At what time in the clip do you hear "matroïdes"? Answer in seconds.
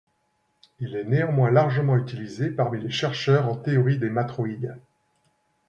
4.09-4.75